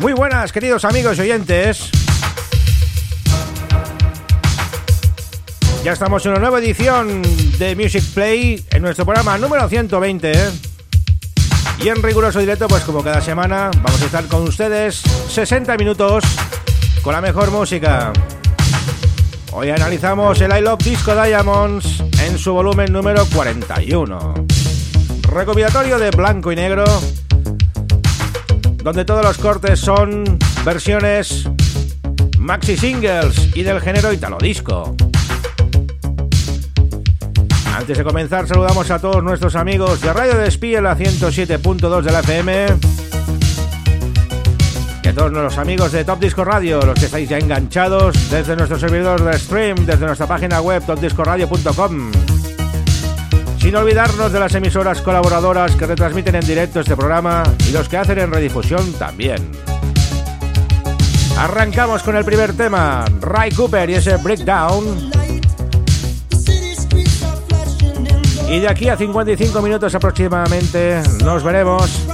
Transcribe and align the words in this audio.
Muy 0.00 0.14
buenas, 0.14 0.50
queridos 0.50 0.86
amigos 0.86 1.18
y 1.18 1.20
oyentes. 1.20 1.90
Ya 5.84 5.92
estamos 5.92 6.24
en 6.24 6.32
una 6.32 6.40
nueva 6.40 6.58
edición 6.58 7.20
de 7.58 7.76
Music 7.76 8.02
Play 8.14 8.64
en 8.70 8.80
nuestro 8.80 9.04
programa 9.04 9.36
número 9.36 9.68
120. 9.68 10.32
Y 11.82 11.88
en 11.88 12.02
riguroso 12.02 12.38
directo, 12.38 12.66
pues 12.66 12.82
como 12.84 13.04
cada 13.04 13.20
semana, 13.20 13.70
vamos 13.74 14.00
a 14.00 14.06
estar 14.06 14.24
con 14.24 14.44
ustedes 14.44 15.02
60 15.28 15.76
minutos 15.76 16.24
con 17.02 17.12
la 17.12 17.20
mejor 17.20 17.50
música. 17.50 18.10
Hoy 19.52 19.68
analizamos 19.68 20.40
el 20.40 20.56
I 20.56 20.62
Love 20.62 20.82
Disco 20.82 21.14
Diamonds 21.14 22.02
en 22.22 22.38
su 22.38 22.54
volumen 22.54 22.90
número 22.90 23.26
41. 23.26 24.46
Recopilatorio 25.30 25.98
de 25.98 26.10
blanco 26.10 26.50
y 26.52 26.56
negro 26.56 26.86
donde 28.82 29.04
todos 29.04 29.24
los 29.24 29.38
cortes 29.38 29.80
son 29.80 30.38
versiones 30.64 31.48
maxi 32.38 32.76
singles 32.76 33.54
y 33.54 33.62
del 33.62 33.80
género 33.80 34.12
italo 34.12 34.38
disco. 34.38 34.96
Antes 37.76 37.98
de 37.98 38.04
comenzar, 38.04 38.46
saludamos 38.46 38.90
a 38.90 38.98
todos 38.98 39.22
nuestros 39.22 39.56
amigos 39.56 40.00
de 40.00 40.12
Radio 40.12 40.36
Despiel 40.36 40.84
la 40.84 40.96
107.2 40.96 42.02
de 42.02 42.12
la 42.12 42.20
FM. 42.20 42.66
Y 45.02 45.08
a 45.08 45.14
todos 45.14 45.32
nuestros 45.32 45.58
amigos 45.58 45.92
de 45.92 46.04
Top 46.04 46.20
Disco 46.20 46.44
Radio, 46.44 46.80
los 46.82 46.98
que 46.98 47.06
estáis 47.06 47.28
ya 47.28 47.38
enganchados 47.38 48.30
desde 48.30 48.56
nuestro 48.56 48.78
servidor 48.78 49.22
de 49.22 49.38
stream, 49.38 49.76
desde 49.86 50.04
nuestra 50.06 50.26
página 50.26 50.60
web 50.60 50.84
topdiscoradio.com. 50.84 52.29
Sin 53.60 53.76
olvidarnos 53.76 54.32
de 54.32 54.40
las 54.40 54.54
emisoras 54.54 55.02
colaboradoras 55.02 55.76
que 55.76 55.86
retransmiten 55.86 56.34
en 56.34 56.46
directo 56.46 56.80
este 56.80 56.96
programa 56.96 57.42
y 57.68 57.72
los 57.72 57.88
que 57.88 57.98
hacen 57.98 58.18
en 58.18 58.32
redifusión 58.32 58.92
también. 58.94 59.50
Arrancamos 61.36 62.02
con 62.02 62.16
el 62.16 62.24
primer 62.24 62.54
tema, 62.54 63.04
Ray 63.20 63.50
Cooper 63.52 63.90
y 63.90 63.94
ese 63.94 64.16
Breakdown. 64.16 65.10
Y 68.48 68.58
de 68.58 68.68
aquí 68.68 68.88
a 68.88 68.96
55 68.96 69.62
minutos 69.62 69.94
aproximadamente 69.94 71.00
nos 71.22 71.44
veremos 71.44 72.06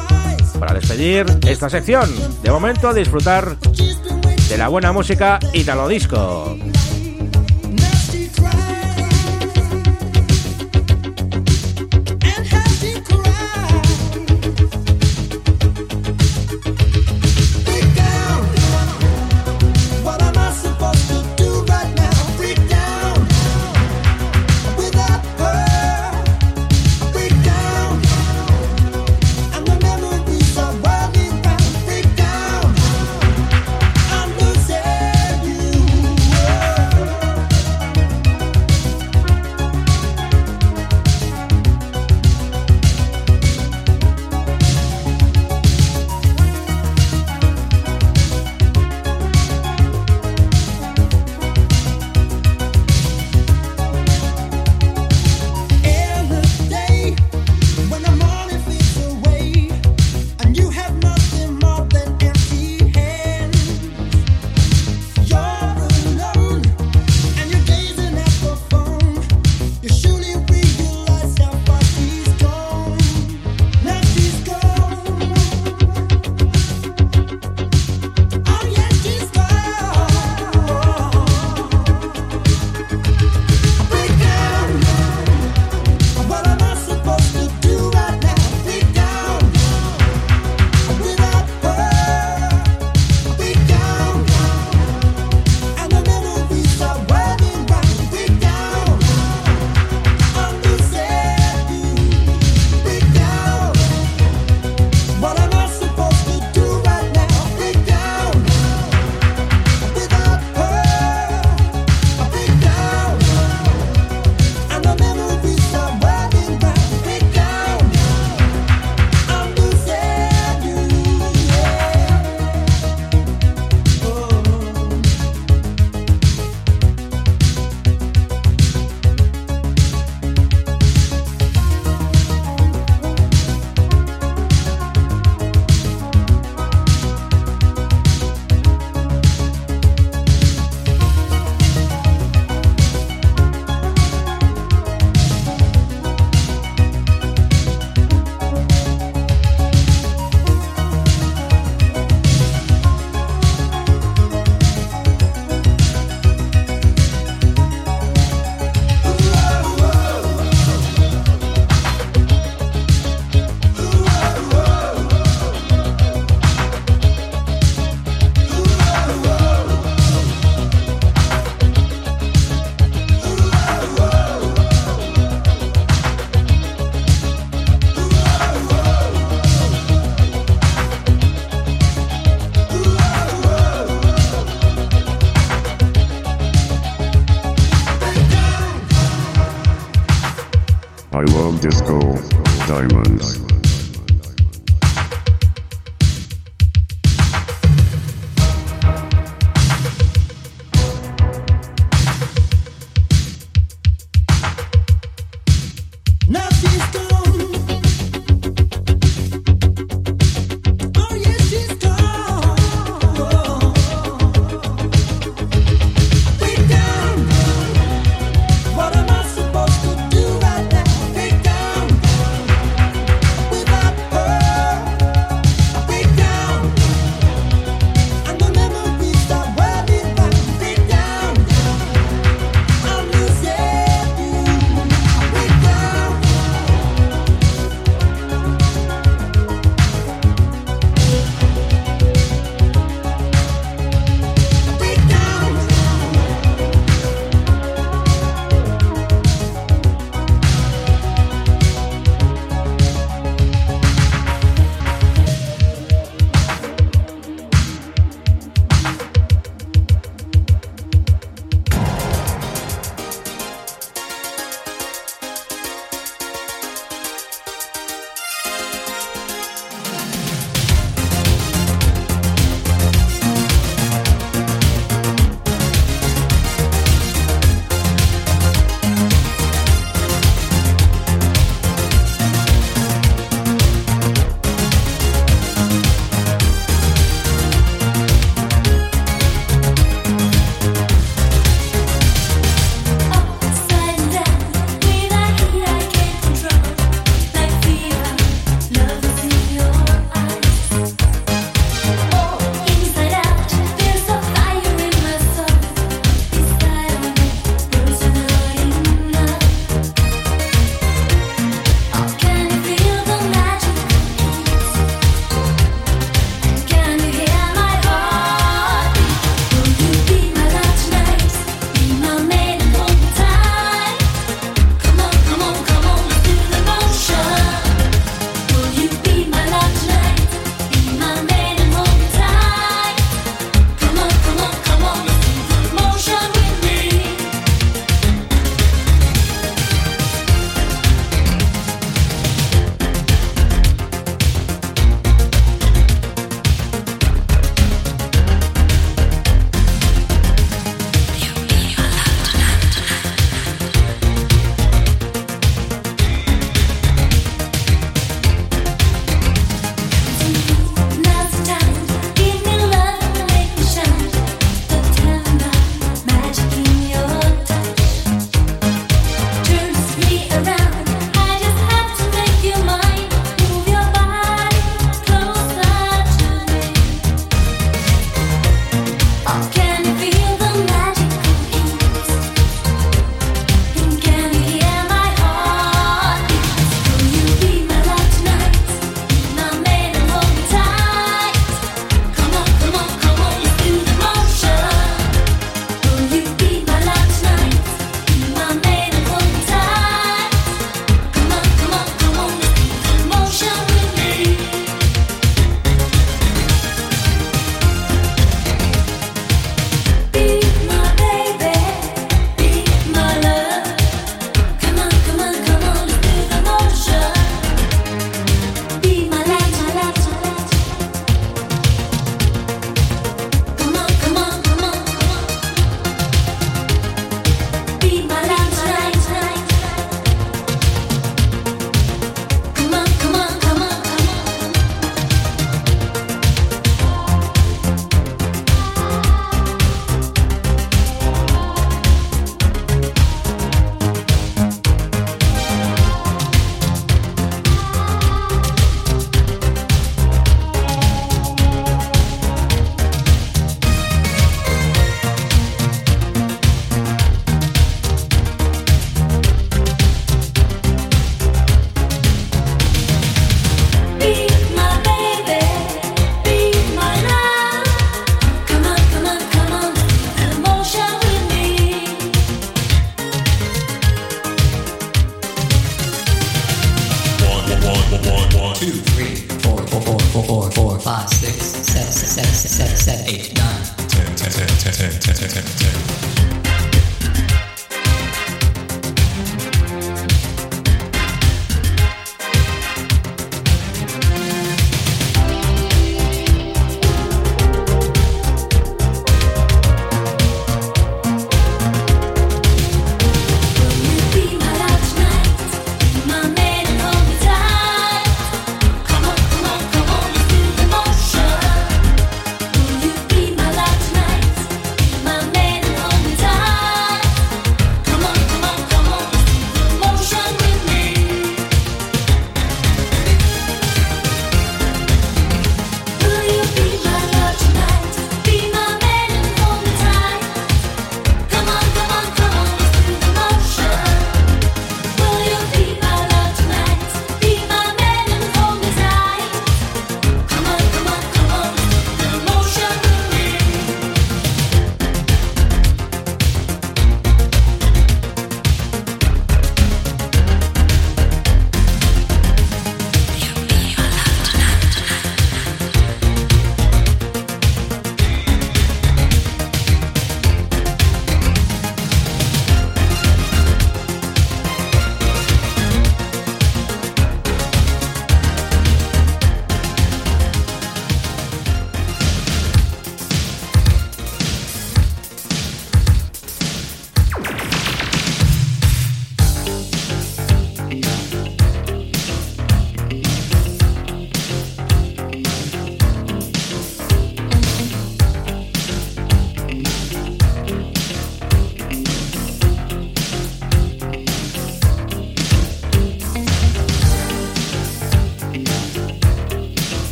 para 0.58 0.74
despedir 0.74 1.26
esta 1.46 1.70
sección. 1.70 2.10
De 2.42 2.50
momento 2.50 2.92
disfrutar 2.92 3.56
de 3.56 4.58
la 4.58 4.68
buena 4.68 4.92
música 4.92 5.38
Italo 5.52 5.88
Disco. 5.88 6.56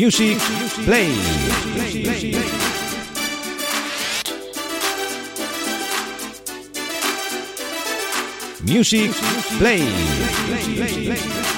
Music 0.00 0.38
Play. 0.86 1.12
Music 8.64 9.12
Play. 9.58 11.49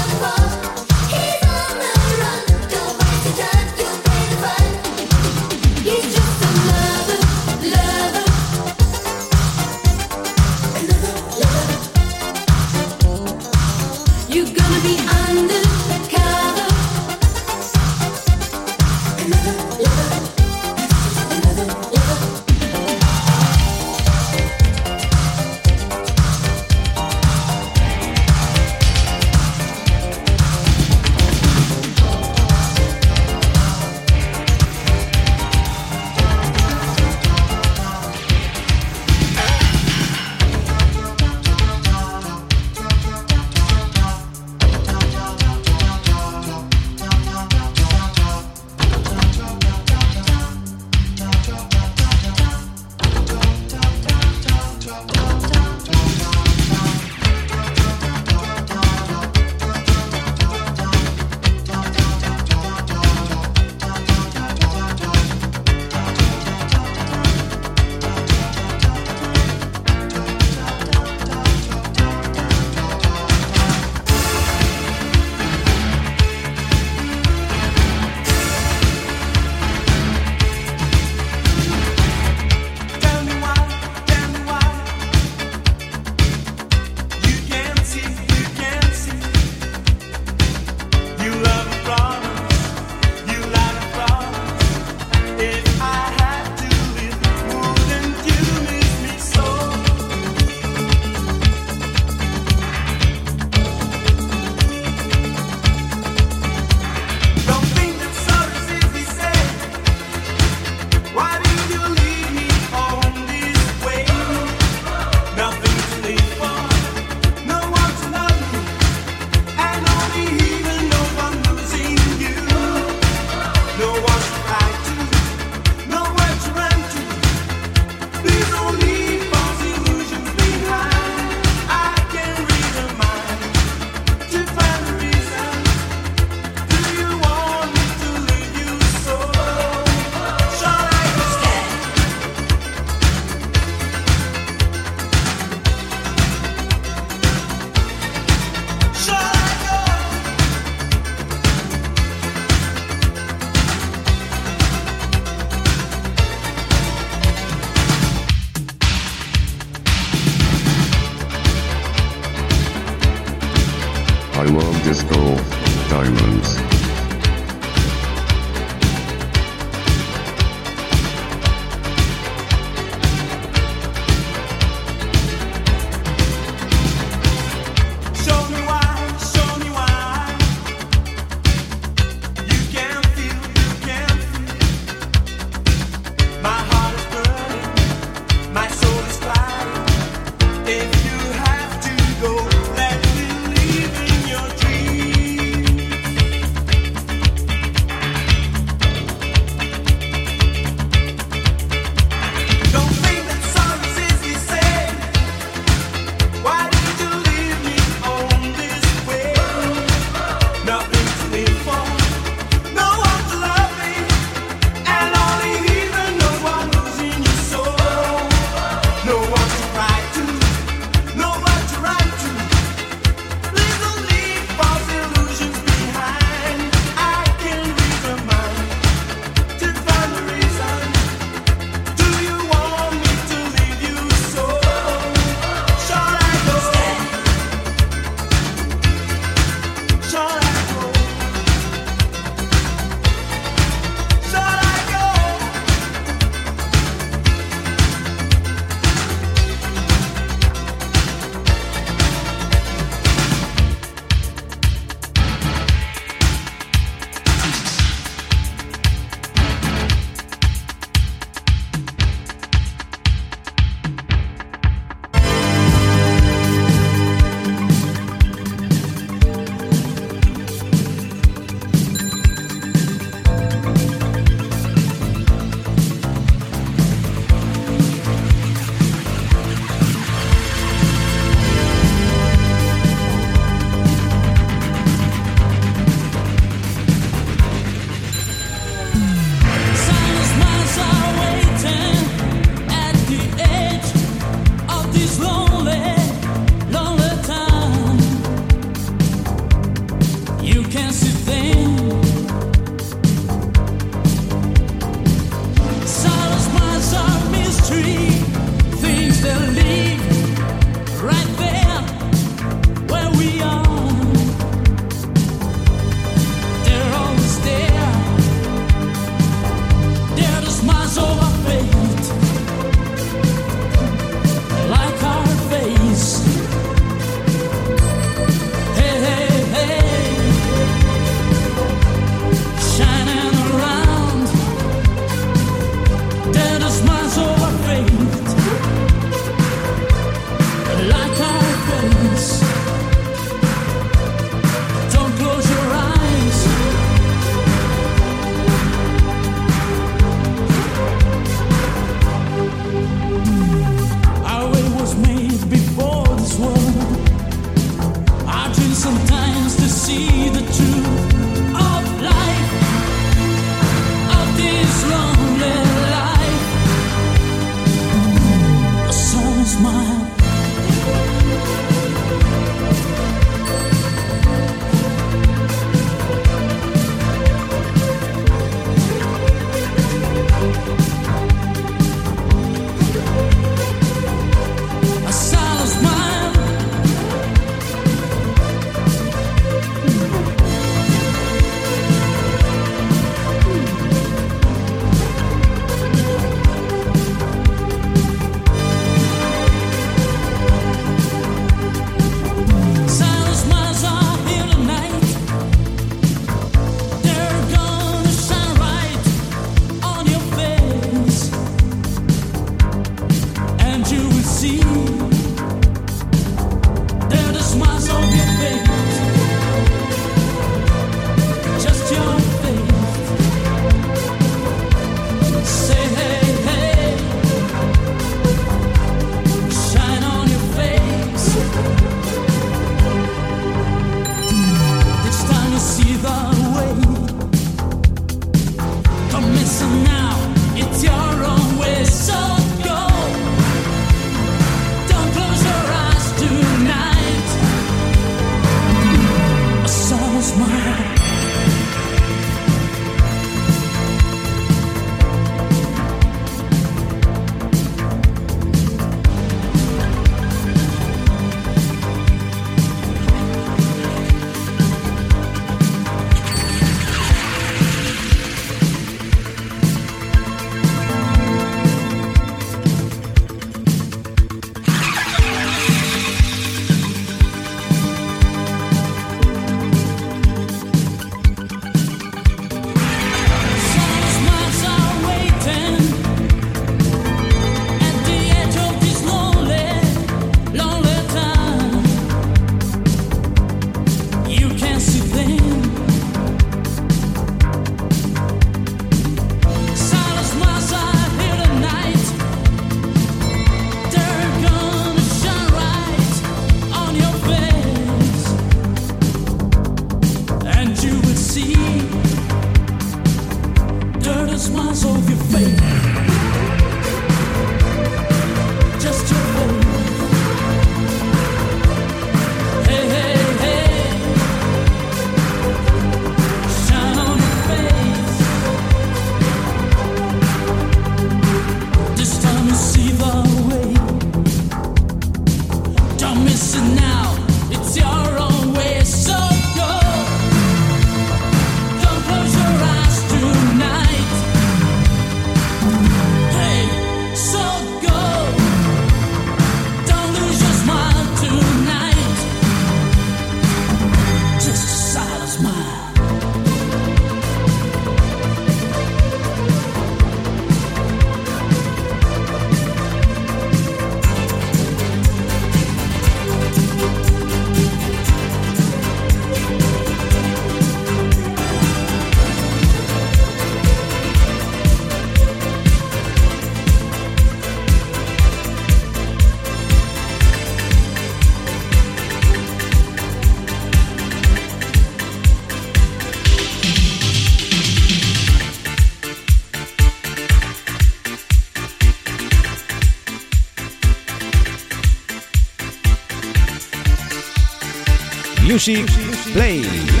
Music 598.51 598.85
Play. 599.31 600.00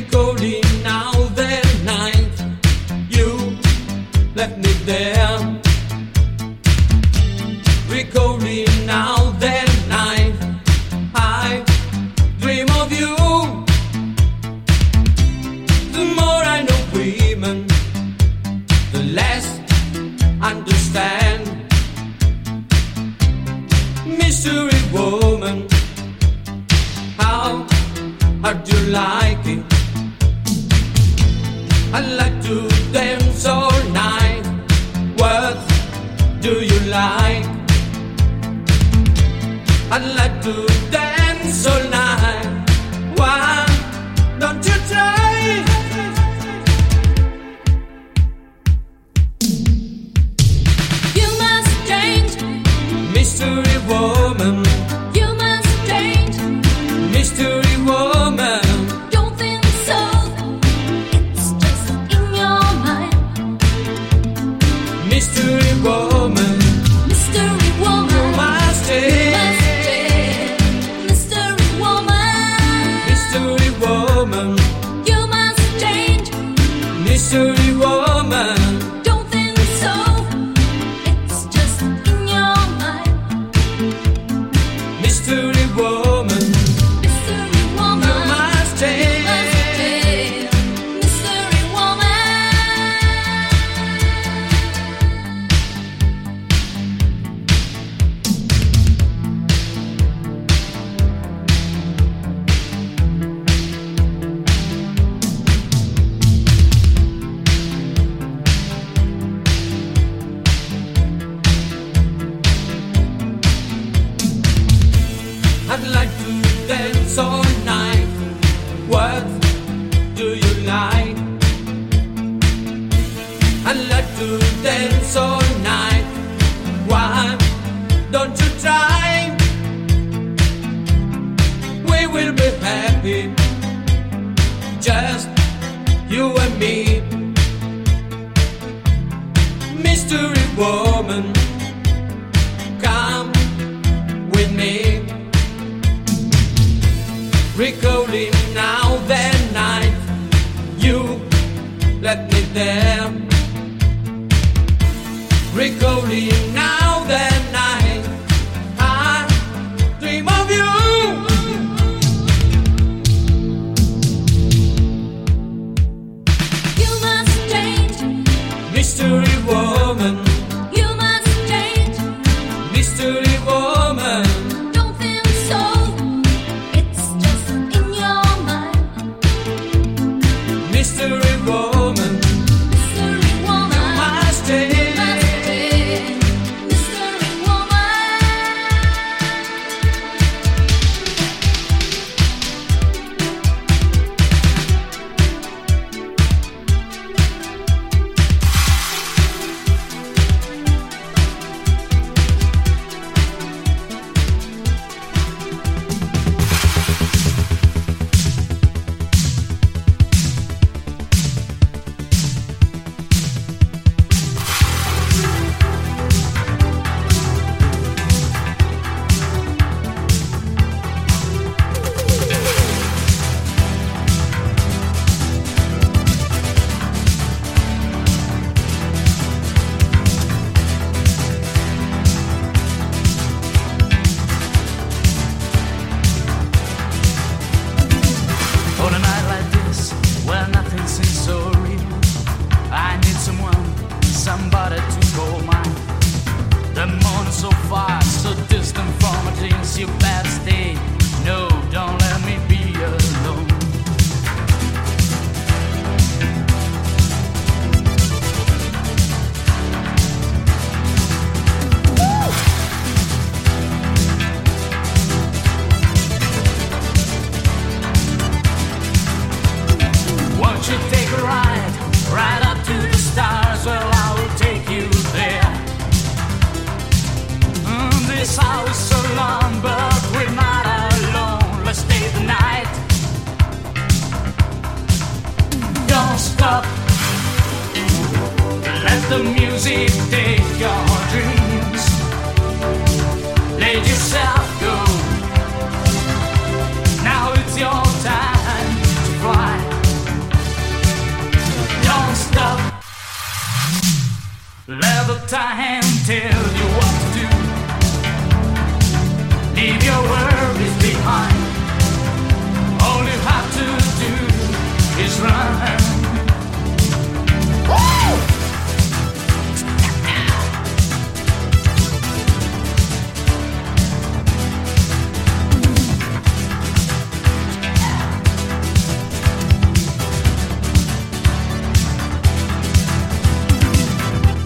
Mystery 0.00 0.63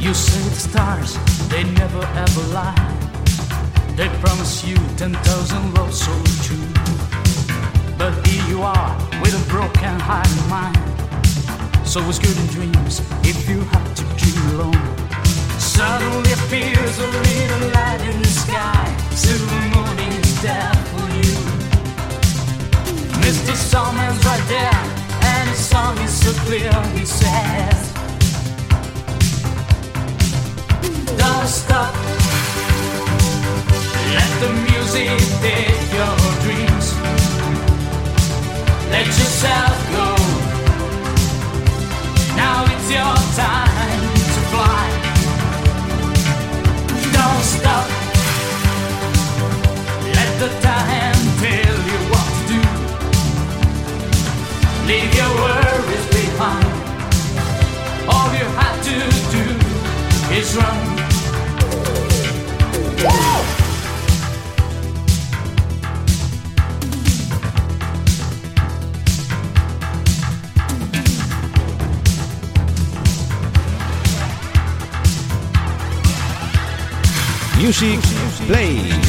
You 0.08 0.14
say 0.14 0.40
the 0.48 0.54
stars, 0.54 1.18
they 1.50 1.64
never 1.64 2.00
ever 2.00 2.42
lie. 2.54 2.74
They 3.94 4.08
promise 4.24 4.64
you 4.64 4.76
ten 4.96 5.12
thousand 5.12 5.74
loves 5.74 6.00
so 6.00 6.14
true. 6.44 6.64
But 7.98 8.26
here 8.26 8.42
you 8.48 8.62
are 8.62 8.96
with 9.20 9.36
a 9.36 9.44
broken 9.50 10.00
heart 10.00 10.26
and 10.26 10.48
mind. 10.48 10.78
So 11.86 12.00
it's 12.08 12.18
good 12.18 12.38
in 12.38 12.46
dreams 12.46 13.02
if 13.22 13.46
you 13.50 13.60
have 13.60 13.94
to 13.96 14.04
dream 14.16 14.40
alone. 14.54 14.80
Suddenly 15.60 16.32
appears 16.32 16.98
a 16.98 17.06
little 17.06 17.68
light 17.76 18.00
in 18.00 18.18
the 18.22 18.32
sky. 18.32 18.84
Silver 19.10 19.60
moon 19.76 19.98
is 20.24 20.40
there 20.40 20.72
for 20.88 21.06
you. 21.20 21.36
Mr. 23.20 23.52
Sandman's 23.54 24.24
right 24.24 24.46
there, 24.48 24.80
and 25.36 25.50
his 25.50 25.58
song 25.58 25.98
is 25.98 26.14
so 26.18 26.32
clear. 26.48 26.72
He 26.96 27.04
says. 27.04 27.97
Stop. 31.48 31.94
Let 34.18 34.30
the 34.42 34.50
music 34.68 35.08
take 35.40 35.92
your 35.96 36.16
dreams. 36.44 36.86
Let 38.92 39.06
yourself 39.06 39.76
go. 39.96 40.08
Now 42.36 42.64
it's 42.72 42.88
your 42.90 43.16
time 43.44 44.02
to 44.34 44.40
fly. 44.52 44.86
Don't 47.16 47.44
stop. 47.56 47.88
Let 50.18 50.30
the 50.42 50.50
time 50.60 51.22
tell 51.40 51.78
you 51.90 51.98
what 52.12 52.28
to 52.36 52.42
do. 52.52 52.60
Leave 54.88 55.12
your 55.20 55.32
worries 55.42 56.06
behind. 56.12 56.72
All 58.12 58.28
you 58.36 58.46
have 58.60 58.78
to 58.88 58.96
do 59.32 59.44
is 60.36 60.54
run. 60.56 60.97
Music 77.68 78.00
Play. 78.46 79.07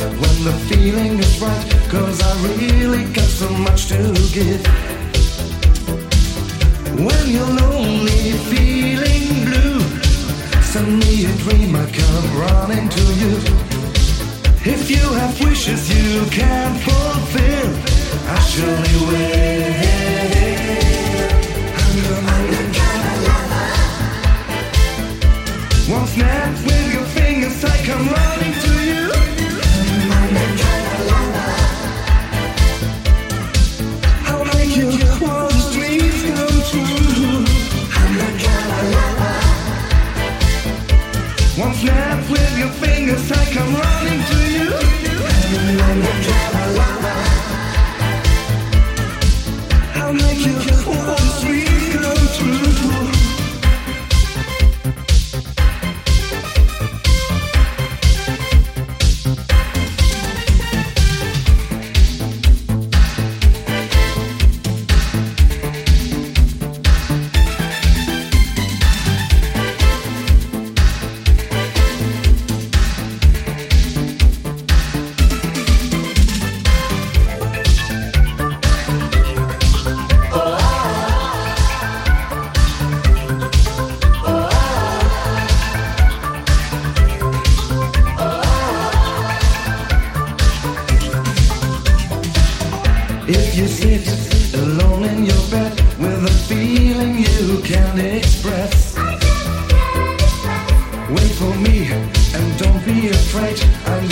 When 0.00 0.44
the 0.44 0.52
feeling 0.68 1.18
is 1.18 1.40
right, 1.40 1.66
cause 1.90 2.20
I 2.22 2.32
really 2.46 3.04
got 3.12 3.28
so 3.28 3.50
much 3.50 3.88
to 3.88 3.96
give. 4.32 4.62
When 6.96 7.24
you're 7.28 7.54
lonely, 7.62 8.32
feeling 8.50 9.44
blue, 9.44 9.80
me 10.98 11.26
a 11.26 11.32
dream, 11.44 11.76
I 11.76 11.84
come 12.00 12.38
running 12.40 12.88
to 12.88 13.04
you. 13.20 13.34
If 14.64 14.90
you 14.90 15.04
have 15.20 15.38
wishes 15.40 15.88
you 15.88 16.24
can't 16.30 16.80
fulfill, 16.80 17.70
I 18.28 18.38
surely 18.50 18.96
will. 19.06 19.80
One 25.92 26.06
snap 26.06 26.54
with 26.64 26.94
your 26.94 27.04
fingers, 27.04 27.64
I 27.64 27.76
come 27.84 28.08
running 28.08 28.60
to 28.60 28.74
you. 28.74 28.79
Snap 41.80 42.30
with 42.30 42.58
your 42.58 42.68
fingers. 42.68 43.29
You 97.40 97.58
can't 97.62 97.98
express. 97.98 98.94
Wait 101.08 101.32
for 101.40 101.54
me 101.56 101.88
and 102.34 102.58
don't 102.58 102.84
be 102.84 103.08
afraid. 103.08 103.58
I'm 103.86 104.08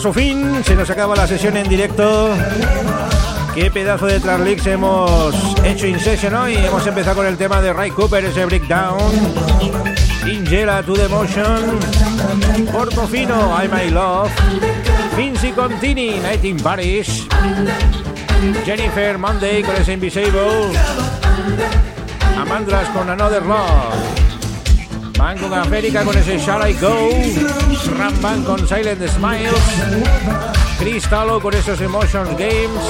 su 0.00 0.12
fin, 0.14 0.62
se 0.64 0.74
nos 0.74 0.88
acaba 0.88 1.14
la 1.14 1.26
sesión 1.26 1.56
en 1.56 1.68
directo. 1.68 2.30
Qué 3.54 3.70
pedazo 3.70 4.06
de 4.06 4.18
Trasleaks 4.18 4.66
hemos 4.66 5.34
hecho 5.64 5.86
in 5.86 6.00
session 6.00 6.34
hoy. 6.34 6.56
Hemos 6.56 6.86
empezado 6.86 7.16
con 7.16 7.26
el 7.26 7.36
tema 7.36 7.60
de 7.60 7.72
Ray 7.72 7.90
Cooper, 7.90 8.24
ese 8.24 8.46
breakdown. 8.46 8.98
Ingela 10.26 10.82
to 10.82 10.94
the 10.94 11.08
motion. 11.08 11.78
Portofino, 12.72 13.52
I 13.62 13.68
My 13.68 13.90
Love. 13.90 14.30
Finzi 15.16 15.52
Contini, 15.52 16.18
Night 16.20 16.44
in 16.44 16.56
Paris. 16.56 17.26
Jennifer 18.64 19.18
Monday 19.18 19.62
con 19.62 19.76
ese 19.76 19.92
Invisible. 19.92 20.72
Amandras 22.38 22.88
con 22.90 23.10
Another 23.10 23.44
Love. 23.44 23.94
Banco 25.18 25.54
América 25.54 26.04
con 26.04 26.16
ese 26.16 26.38
Shall 26.38 26.70
I 26.70 26.74
Go. 26.74 27.59
Ramban 27.86 28.44
con 28.44 28.66
Silent 28.66 29.06
Smiles. 29.08 29.52
Cristalo 30.78 31.40
con 31.40 31.54
esos 31.54 31.80
Emotions 31.80 32.30
Games. 32.30 32.82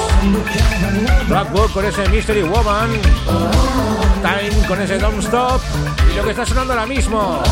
Blackwood 1.28 1.70
con 1.70 1.84
ese 1.84 2.08
Mystery 2.08 2.42
Woman. 2.42 2.90
Time 4.22 4.66
con 4.66 4.80
ese 4.80 4.98
Don't 4.98 5.22
Stop. 5.22 5.60
Y 6.12 6.16
lo 6.16 6.24
que 6.24 6.30
está 6.30 6.46
sonando 6.46 6.72
ahora 6.72 6.86
mismo. 6.86 7.42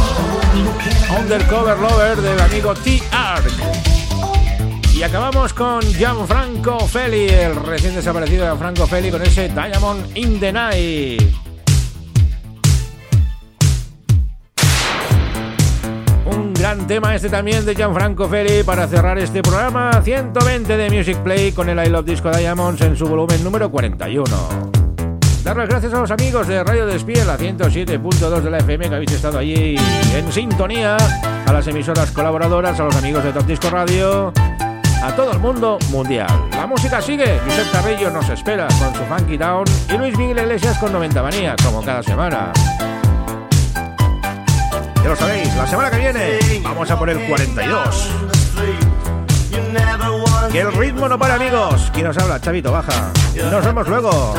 Undercover 1.19 1.79
Lover 1.79 2.17
del 2.19 2.41
amigo 2.41 2.75
T-Arc. 2.75 3.53
Y 4.95 5.03
acabamos 5.05 5.53
con 5.53 5.81
Gianfranco 5.81 6.81
Feli, 6.81 7.29
el 7.29 7.55
recién 7.55 7.95
desaparecido 7.95 8.47
Gianfranco 8.47 8.85
Feli 8.87 9.13
con 9.13 9.23
ese 9.23 9.49
Diamond 9.49 10.17
in 10.17 10.41
the 10.41 10.53
Night. 10.53 11.38
Tema 16.89 17.15
este 17.15 17.29
también 17.29 17.67
de 17.67 17.75
Gianfranco 17.75 18.27
Feli 18.31 18.63
para 18.63 18.89
cerrar 18.89 19.19
este 19.19 19.43
programa 19.43 20.01
120 20.03 20.75
de 20.75 20.91
Music 20.91 21.19
Play 21.19 21.53
con 21.53 21.69
el 21.69 21.87
I 21.87 21.91
Love 21.91 22.07
Disco 22.07 22.31
Diamonds 22.31 22.81
en 22.81 22.97
su 22.97 23.07
volumen 23.07 23.45
número 23.45 23.71
41. 23.71 24.25
Dar 25.45 25.55
las 25.55 25.69
gracias 25.69 25.93
a 25.93 26.01
los 26.01 26.11
amigos 26.11 26.49
de 26.49 26.65
Radio 26.65 26.87
Despiel, 26.87 27.27
la 27.27 27.37
107.2 27.37 28.41
de 28.41 28.51
la 28.51 28.59
FM 28.59 28.89
que 28.89 28.95
habéis 28.95 29.13
estado 29.13 29.39
allí 29.39 29.77
en 30.15 30.33
sintonía, 30.33 30.97
a 31.47 31.53
las 31.53 31.67
emisoras 31.67 32.11
colaboradoras, 32.11 32.81
a 32.81 32.85
los 32.85 32.97
amigos 32.97 33.23
de 33.23 33.33
Top 33.33 33.45
Disco 33.45 33.69
Radio, 33.69 34.33
a 35.03 35.13
todo 35.15 35.33
el 35.33 35.41
mundo 35.41 35.79
mundial. 35.91 36.49
La 36.53 36.67
música 36.67 37.03
sigue, 37.03 37.39
Josep 37.45 37.71
Carrillo 37.71 38.11
nos 38.11 38.31
espera 38.31 38.67
con 38.67 38.95
su 38.95 39.05
Funky 39.05 39.37
Down 39.37 39.67
y 39.93 39.99
Luis 39.99 40.17
Miguel 40.17 40.39
Iglesias 40.39 40.79
con 40.79 40.91
90 40.93 41.23
Manía, 41.23 41.55
como 41.63 41.83
cada 41.85 42.03
semana. 42.03 42.51
Lo 45.09 45.17
sabéis, 45.17 45.55
la 45.57 45.67
semana 45.67 45.91
que 45.91 45.97
viene 45.97 46.39
vamos 46.63 46.91
a 46.91 46.99
por 46.99 47.09
el 47.09 47.19
42. 47.27 48.11
Que 50.53 50.61
el 50.61 50.73
ritmo 50.75 51.09
no 51.09 51.19
para, 51.19 51.37
amigos. 51.37 51.91
¿Quién 51.95 52.09
nos 52.09 52.19
habla? 52.19 52.39
Chavito, 52.39 52.71
baja. 52.71 53.11
Nos 53.51 53.65
vemos 53.65 53.89
luego. 53.89 54.35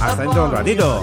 Hasta 0.00 0.22
dentro 0.22 0.42
de 0.42 0.48
un 0.48 0.52
ratito. 0.52 1.02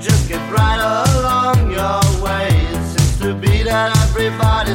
Just 0.00 0.28
get 0.28 0.40
right 0.50 0.80
along 0.80 1.70
your 1.70 2.00
way. 2.22 2.48
It 2.48 2.82
seems 2.92 3.18
to 3.20 3.34
be 3.34 3.62
that 3.62 3.96
everybody 4.10 4.74